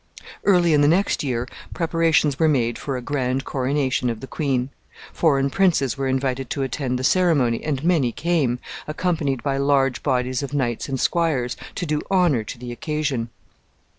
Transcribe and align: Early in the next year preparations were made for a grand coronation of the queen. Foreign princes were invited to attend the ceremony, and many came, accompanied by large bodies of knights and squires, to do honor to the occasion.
Early 0.43 0.73
in 0.73 0.81
the 0.81 0.87
next 0.87 1.23
year 1.23 1.47
preparations 1.75 2.39
were 2.39 2.47
made 2.49 2.79
for 2.79 2.97
a 2.97 3.03
grand 3.03 3.45
coronation 3.45 4.09
of 4.09 4.19
the 4.19 4.25
queen. 4.25 4.71
Foreign 5.13 5.51
princes 5.51 5.95
were 5.95 6.07
invited 6.07 6.49
to 6.49 6.63
attend 6.63 6.97
the 6.97 7.03
ceremony, 7.03 7.63
and 7.63 7.83
many 7.83 8.11
came, 8.11 8.57
accompanied 8.87 9.43
by 9.43 9.57
large 9.57 10.01
bodies 10.01 10.41
of 10.41 10.55
knights 10.55 10.89
and 10.89 10.99
squires, 10.99 11.55
to 11.75 11.85
do 11.85 12.01
honor 12.09 12.43
to 12.43 12.57
the 12.57 12.71
occasion. 12.71 13.29